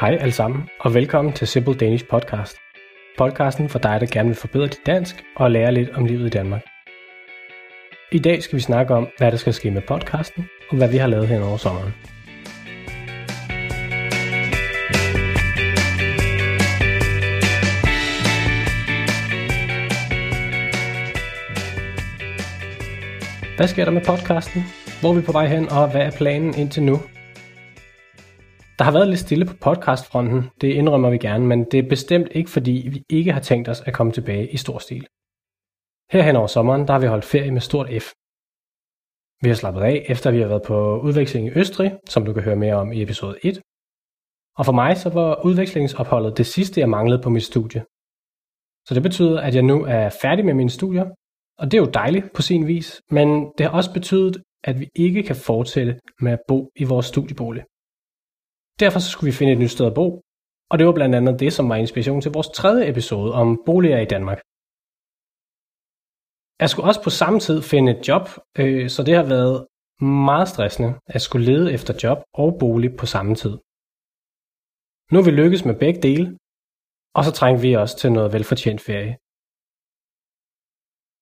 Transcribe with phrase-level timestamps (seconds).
[0.00, 2.56] Hej alle sammen, og velkommen til Simple Danish Podcast.
[3.18, 6.28] Podcasten for dig, der gerne vil forbedre dit dansk og lære lidt om livet i
[6.28, 6.62] Danmark.
[8.12, 10.96] I dag skal vi snakke om, hvad der skal ske med podcasten, og hvad vi
[10.96, 11.92] har lavet hen over sommeren.
[23.56, 24.62] Hvad sker der med podcasten?
[25.00, 27.00] Hvor er vi på vej hen, og hvad er planen indtil nu?
[28.78, 32.28] Der har været lidt stille på podcastfronten, det indrømmer vi gerne, men det er bestemt
[32.30, 35.06] ikke fordi, vi ikke har tænkt os at komme tilbage i stor stil.
[36.12, 38.06] Herhen over sommeren, der har vi holdt ferie med stort F.
[39.42, 42.42] Vi har slappet af, efter vi har været på udveksling i Østrig, som du kan
[42.42, 43.60] høre mere om i episode 1.
[44.58, 47.80] Og for mig så var udvekslingsopholdet det sidste, jeg manglede på mit studie.
[48.86, 51.06] Så det betyder, at jeg nu er færdig med mine studier,
[51.58, 54.88] og det er jo dejligt på sin vis, men det har også betydet, at vi
[54.96, 57.64] ikke kan fortsætte med at bo i vores studiebolig.
[58.80, 60.06] Derfor så skulle vi finde et nyt sted at bo,
[60.70, 64.00] og det var blandt andet det, som var inspiration til vores tredje episode om boliger
[64.00, 64.40] i Danmark.
[66.62, 68.24] Jeg skulle også på samme tid finde et job,
[68.60, 69.66] øh, så det har været
[70.26, 73.54] meget stressende at skulle lede efter job og bolig på samme tid.
[75.12, 76.26] Nu er vi lykkes med begge dele,
[77.16, 79.12] og så trænger vi også til noget velfortjent ferie.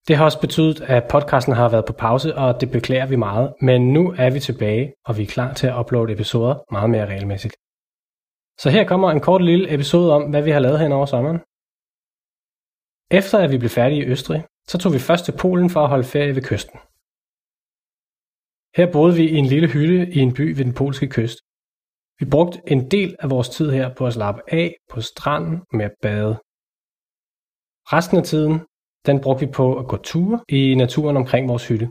[0.09, 3.55] Det har også betydet, at podcasten har været på pause, og det beklager vi meget,
[3.61, 7.07] men nu er vi tilbage, og vi er klar til at uploade episoder meget mere
[7.07, 7.55] regelmæssigt.
[8.63, 11.39] Så her kommer en kort lille episode om, hvad vi har lavet hen over sommeren.
[13.21, 15.89] Efter at vi blev færdige i Østrig, så tog vi først til Polen for at
[15.89, 16.79] holde ferie ved kysten.
[18.77, 21.39] Her boede vi i en lille hytte i en by ved den polske kyst.
[22.21, 25.85] Vi brugte en del af vores tid her på at slappe af på stranden med
[25.85, 26.35] at bade.
[27.93, 28.57] Resten af tiden
[29.07, 31.87] den brugte vi på at gå ture i naturen omkring vores hytte.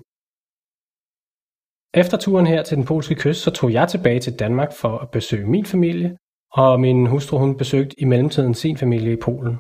[2.02, 5.12] Efter turen her til den polske kyst, så tog jeg tilbage til Danmark for at
[5.12, 6.18] besøge min familie,
[6.52, 9.56] og min hustru hun besøgte i mellemtiden sin familie i Polen.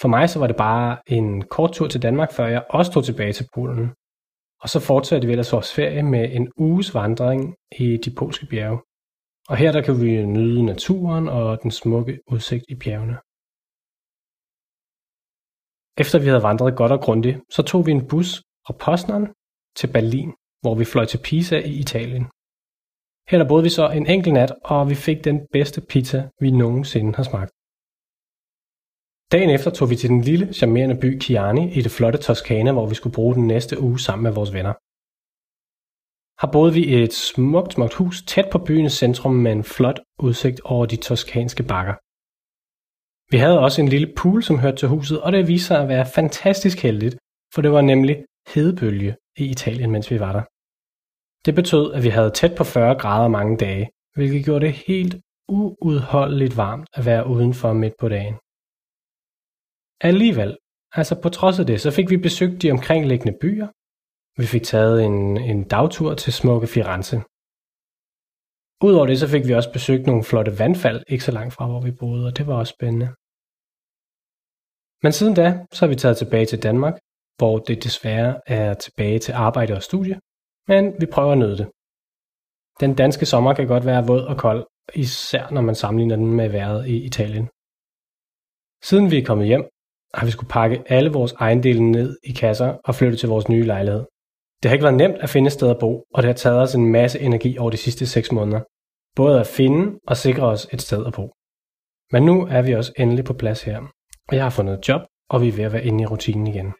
[0.00, 3.04] For mig så var det bare en kort tur til Danmark, før jeg også tog
[3.04, 3.90] tilbage til Polen.
[4.62, 8.78] Og så fortsatte vi ellers vores ferie med en uges vandring i de polske bjerge.
[9.48, 13.16] Og her der kan vi nyde naturen og den smukke udsigt i bjergene.
[15.98, 19.24] Efter vi havde vandret godt og grundigt, så tog vi en bus fra Poznan
[19.78, 20.30] til Berlin,
[20.62, 22.24] hvor vi fløj til Pisa i Italien.
[23.30, 26.50] Her der boede vi så en enkelt nat, og vi fik den bedste pizza, vi
[26.50, 27.52] nogensinde har smagt.
[29.32, 32.86] Dagen efter tog vi til den lille, charmerende by Chiani i det flotte Toskana, hvor
[32.86, 34.74] vi skulle bruge den næste uge sammen med vores venner.
[36.40, 40.00] Her boede vi i et smukt, smukt hus tæt på byens centrum med en flot
[40.26, 41.94] udsigt over de toskanske bakker.
[43.32, 45.88] Vi havde også en lille pool, som hørte til huset, og det viste sig at
[45.88, 47.16] være fantastisk heldigt,
[47.54, 50.44] for det var nemlig hedebølge i Italien, mens vi var der.
[51.46, 55.14] Det betød, at vi havde tæt på 40 grader mange dage, hvilket gjorde det helt
[55.48, 58.36] uudholdeligt varmt at være udenfor midt på dagen.
[60.10, 60.52] Alligevel,
[60.98, 63.68] altså på trods af det, så fik vi besøgt de omkringliggende byer.
[64.40, 67.16] Vi fik taget en, en dagtur til smukke Firenze.
[68.86, 71.80] Udover det, så fik vi også besøgt nogle flotte vandfald, ikke så langt fra, hvor
[71.80, 73.08] vi boede, og det var også spændende.
[75.02, 76.94] Men siden da, så har vi taget tilbage til Danmark,
[77.38, 80.20] hvor det desværre er tilbage til arbejde og studie,
[80.68, 81.68] men vi prøver at nyde det.
[82.80, 86.48] Den danske sommer kan godt være våd og kold, især når man sammenligner den med
[86.48, 87.48] vejret i Italien.
[88.82, 89.64] Siden vi er kommet hjem,
[90.14, 93.64] har vi skulle pakke alle vores ejendele ned i kasser og flytte til vores nye
[93.64, 94.04] lejlighed.
[94.62, 96.60] Det har ikke været nemt at finde et sted at bo, og det har taget
[96.60, 98.60] os en masse energi over de sidste 6 måneder.
[99.16, 101.32] Både at finde og sikre os et sted at bo.
[102.12, 103.80] Men nu er vi også endelig på plads her,
[104.36, 105.00] jeg har fundet et job,
[105.30, 106.72] og vi er ved at være inde i rutinen igen.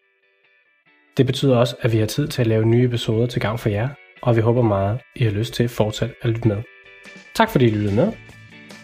[1.16, 3.68] Det betyder også, at vi har tid til at lave nye episoder til gang for
[3.68, 3.88] jer,
[4.22, 6.62] og vi håber meget, I har lyst til fortsat at lytte med.
[7.34, 8.12] Tak fordi I lyttede med.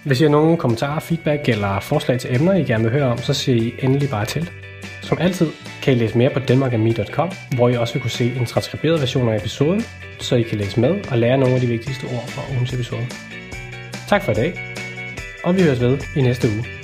[0.04, 3.18] Hvis I har nogle kommentarer, feedback eller forslag til emner, I gerne vil høre om,
[3.18, 4.50] så siger I endelig bare til.
[5.02, 5.46] Som altid
[5.82, 9.28] kan I læse mere på danmarkami.com, hvor I også vil kunne se en transkriberet version
[9.28, 9.82] af episoden,
[10.18, 13.06] så I kan læse med og lære nogle af de vigtigste ord fra ugens episode.
[14.08, 14.54] Tak for i dag,
[15.44, 16.77] og vi høres ved i næste uge.